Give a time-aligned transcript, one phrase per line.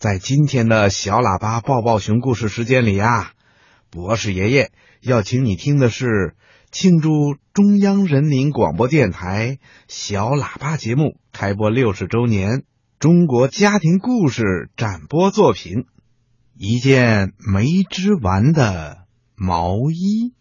[0.00, 3.32] 在今天的小喇叭抱抱熊故事时间里呀，
[3.90, 6.34] 博士爷爷要请你听的是
[6.70, 9.58] 庆祝中央人民广播电台
[9.88, 12.62] 小喇叭节目开播六十周年
[12.98, 15.74] 中国家庭故事展播作品
[16.56, 19.04] 《一件没织完的
[19.36, 20.32] 毛衣》。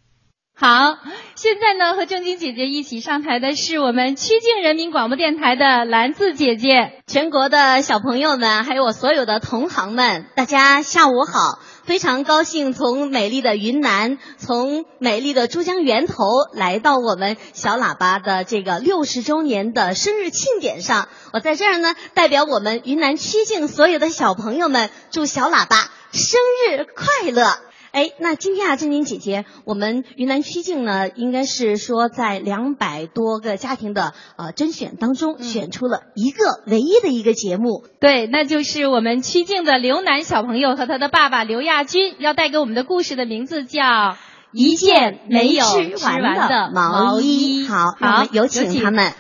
[0.62, 0.98] 好，
[1.36, 7.02] 现在呢，和正晶姐姐一起上台的是我们曲靖人民广播电台的兰子姐姐。
[7.08, 11.60] 全国的小朋友们，还有我所有的同行们，大家下午好！
[11.86, 21.08] 非常高兴从美丽的云南，从美丽的珠江源头来到我们小喇叭的这个六十周年的生日庆典上。
[21.32, 26.38] 我在这儿呢，代表我们云南曲靖所有的小朋友们，祝小喇叭生
[26.68, 27.46] 日快乐！
[27.92, 37.84] 哎，那今天啊，珍妮姐姐，我们云南曲靖呢，应该是说在两百多个家庭的呃甄选当中，选出了一个唯一的一个节目。
[38.00, 43.82] 对，那就是我们曲靖的刘楠小朋友和他的爸爸刘亚军要带给我们的故事的名字叫
[44.52, 47.68] 《一件没有吃完的毛衣》。
[47.68, 49.12] 好，好，有请他们。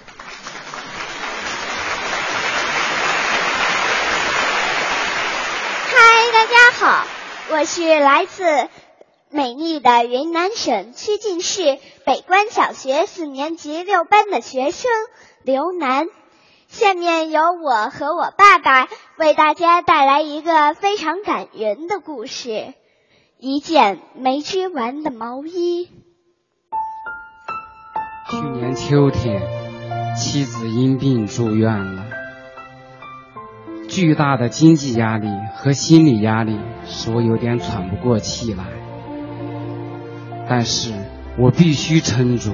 [5.87, 7.07] 嗨，大家好。
[7.51, 8.43] 我是来自
[9.31, 14.91] 美丽的云南省曲靖市北关小学四年级六班的学生
[15.41, 16.07] 刘楠。
[16.67, 22.75] 下面由我和我爸爸为大家带来一个非常感人的故事：
[23.39, 25.89] 一件没织完的毛衣。
[28.29, 29.41] 去年秋天，
[30.15, 32.08] 妻子因病住院了。
[33.89, 38.63] 巨大的经济压力和心理压力使我有点喘不过气来，
[40.47, 40.93] 但是
[41.39, 42.51] 我必须撑住，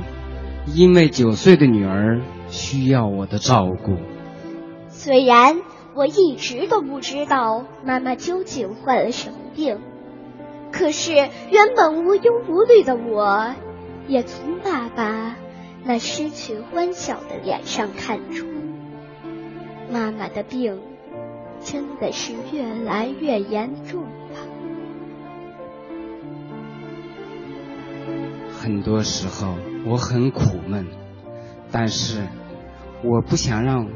[0.65, 3.97] 因为九岁的女儿需要我的照顾。
[4.87, 5.57] 虽然
[5.93, 9.79] 我一直都不知道妈妈究竟患了什么病，
[10.71, 13.53] 可是原本无忧无虑的我，
[14.07, 15.35] 也从爸爸
[15.83, 18.47] 那失去欢笑的脸上看出，
[19.91, 20.79] 妈妈的病。
[21.65, 24.39] 真的是越来越严重了。
[28.51, 29.55] 很多时候
[29.85, 30.87] 我很苦闷，
[31.71, 32.27] 但是
[33.03, 33.89] 我不想让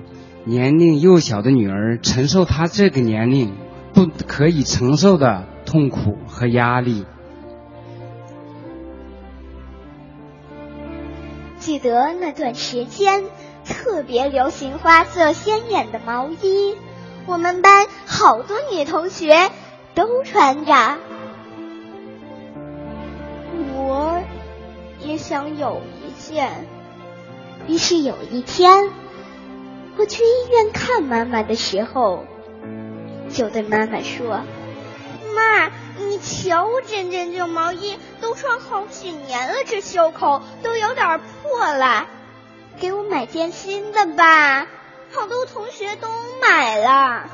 [0.46, 3.56] 年龄幼小的女儿承受她这个年龄
[3.94, 7.06] 不可以承受的痛苦和压力。
[11.60, 13.26] 记得那段时间
[13.64, 16.76] 特别流行花色鲜艳的毛衣。
[17.30, 19.52] 我们班好多女同学
[19.94, 20.98] 都穿着，
[23.76, 24.20] 我
[25.00, 26.68] 也想有一件。
[27.68, 28.90] 于是有一天，
[29.96, 32.26] 我去医院看妈妈的时候，
[33.32, 34.42] 就对妈妈说
[35.36, 35.68] ：“妈，
[36.00, 42.08] 你瞧，我这件旧毛衣都穿好几年了，这袖口都有点破了，
[42.80, 44.66] 给我买件新的吧。”
[45.12, 46.08] 好多同学都
[46.42, 47.30] 买了。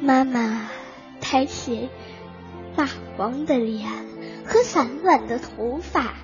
[0.00, 0.68] 妈妈
[1.20, 1.90] 抬起
[2.76, 3.88] 蜡黄的脸
[4.46, 6.14] 和散乱的头发，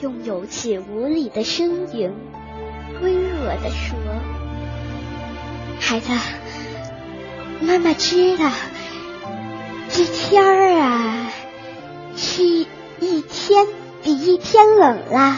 [0.00, 2.12] 用有气无力的声音
[3.02, 3.98] 微弱的说
[5.78, 6.12] ：“孩子，
[7.60, 8.50] 妈妈知道
[9.90, 11.30] 这天儿啊，
[12.16, 13.66] 是一天
[14.02, 15.36] 比一天冷了。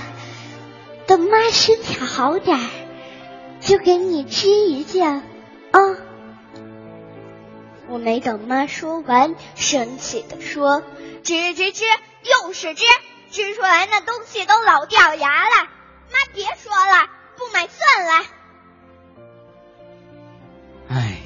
[1.06, 2.70] 等妈身体好点儿。”
[3.64, 5.22] 就给你织一件
[5.70, 5.80] 啊！
[7.88, 10.82] 我没等妈说完，生气的说
[11.22, 11.84] ：“织织织，
[12.44, 12.84] 又是织，
[13.30, 15.68] 织出来那东西都老掉牙了。
[16.10, 18.24] 妈，别说了，不买算了。”
[20.88, 21.20] 哎，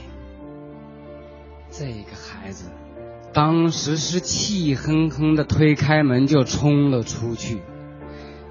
[1.70, 2.70] 这个孩子
[3.32, 7.62] 当时是气哼哼的推开门就冲了出去。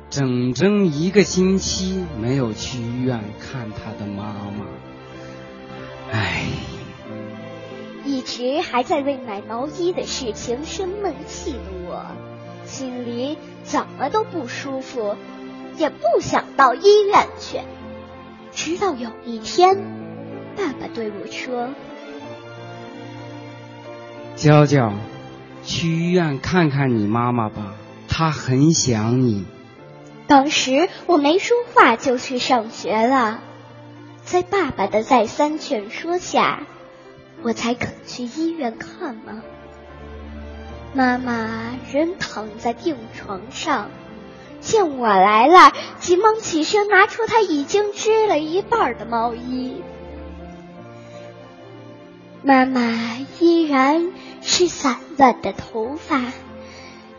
[0.09, 4.23] 整整一个星期没有去医院看他的妈
[4.57, 4.66] 妈，
[6.11, 6.45] 唉，
[8.05, 12.05] 一直还在为买毛衣的事情生闷气的我，
[12.66, 15.17] 心里怎么都不舒服，
[15.78, 17.59] 也不想到医院去。
[18.53, 19.75] 直到有一天，
[20.55, 21.69] 爸爸对我说
[24.37, 24.93] ：“娇娇，
[25.66, 27.73] 去医院看看你妈妈吧，
[28.08, 29.43] 她很想你。”
[30.27, 33.41] 当时我没说话就去上学了，
[34.23, 36.63] 在爸爸的再三劝说下，
[37.43, 39.43] 我才肯去医院看妈。
[40.93, 43.91] 妈妈仍躺在病床上，
[44.61, 49.83] 见我来了，急忙起身拿出她已经织了一半的毛衣。
[52.41, 52.81] 妈妈
[53.39, 54.11] 依然
[54.41, 56.22] 是散乱的头发，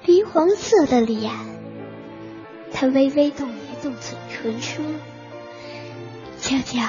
[0.04, 1.55] 橘黄色的脸。
[2.78, 4.84] 他微微动一动嘴唇，说
[6.38, 6.82] ：“娇娇，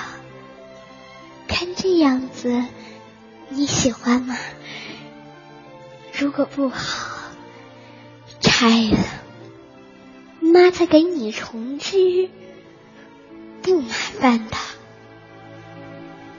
[1.48, 2.62] 看这样子，
[3.48, 4.38] 你喜欢吗？
[6.12, 7.32] 如果不好，
[8.42, 8.98] 拆了，
[10.42, 12.30] 妈再给你重织，
[13.62, 14.58] 不麻烦的。”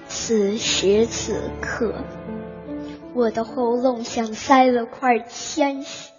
[0.09, 2.05] 此时此刻，
[3.15, 6.11] 我的喉咙像塞了块铅石，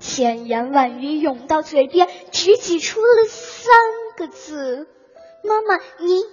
[0.00, 3.74] 千言万语涌到嘴边，只挤出了三
[4.16, 4.88] 个字
[5.44, 6.24] ：“妈妈，你。”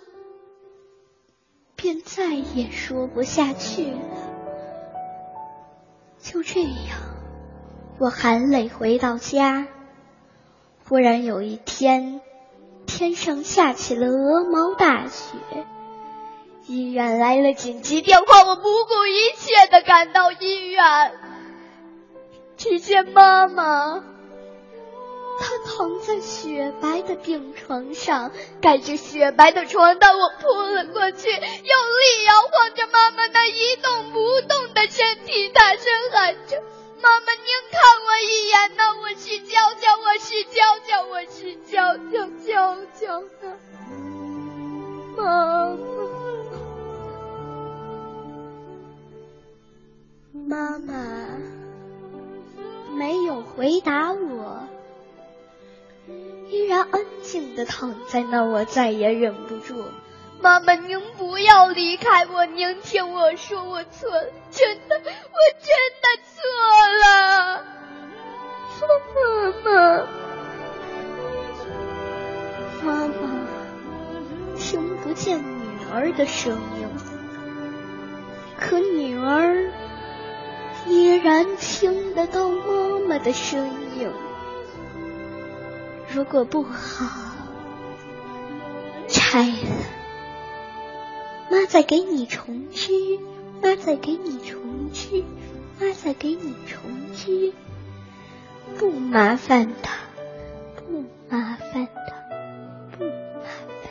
[1.76, 4.00] 便再也说不下去了。
[6.20, 6.72] 就这样，
[8.00, 9.68] 我含泪回到家。
[10.88, 12.22] 忽然有一天，
[12.86, 15.36] 天上下起了鹅毛大雪。
[16.68, 20.84] 医院来了紧急电话，我不顾一切的赶到医院，
[22.68, 24.04] 只见妈妈，
[25.40, 36.55] 她躺在雪白的病床上，盖着雪白的床单，我扑了过去，用力摇晃着妈妈那一动不动的身体，大声喊着
[53.36, 54.66] ：“有回答我，
[56.50, 58.46] 依然安静的躺在那。
[58.46, 59.84] 我再也忍不住，
[60.40, 65.02] 妈妈，您不要离开我，您听我说，我错了，真的，我
[65.60, 65.68] 真
[66.02, 66.42] 的错
[67.04, 67.66] 了，
[72.86, 73.14] 妈妈，妈妈
[74.58, 75.44] 听不见女
[75.94, 76.88] 儿的声音，
[78.58, 79.70] 可女儿。
[80.88, 83.66] 依然听得到妈妈的声
[83.98, 84.12] 音。
[86.14, 87.34] 如果不好，
[89.08, 89.56] 拆了，
[91.50, 92.92] 妈再给你重织，
[93.64, 95.24] 妈再给你重织，
[95.80, 96.82] 妈再给你重
[97.14, 97.54] 织，
[98.78, 99.88] 不麻烦的，
[100.76, 102.14] 不麻烦的，
[102.98, 103.88] 不麻烦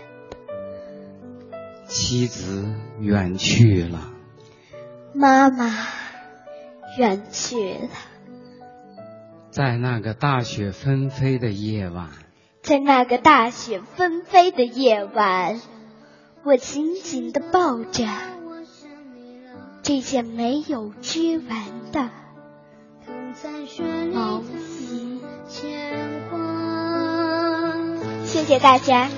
[1.49, 1.57] 的。
[1.87, 4.13] 妻子远去了，
[5.15, 5.75] 妈妈。
[6.97, 7.89] 远去了，
[9.55, 12.09] 在那个大雪纷飞的夜晚，
[12.61, 15.61] 在那个大雪纷飞的夜晚，
[16.43, 18.05] 我紧紧地抱着
[19.81, 22.11] 这件没有织完的
[24.13, 25.21] 毛衣。
[28.25, 29.09] 谢谢大家。